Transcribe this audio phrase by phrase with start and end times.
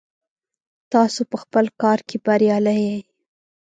[0.93, 2.99] تاسو په خپل کار کې بریالي یئ.